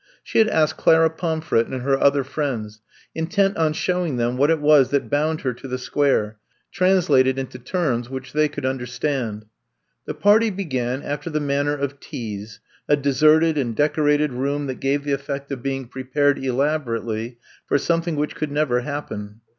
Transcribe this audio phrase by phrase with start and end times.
[0.23, 2.79] She had asked Clara Pomfret and her other friends,
[3.13, 6.37] intent on showing them what it was that bound her to the Square,
[6.71, 9.45] trans lated into terms which they could under stand.
[10.05, 12.59] The party began after the manner of teas,
[12.89, 17.35] a deserted and decorated room that gave the effect of being prepared elabor ately
[17.67, 19.41] for something which could never hap pen.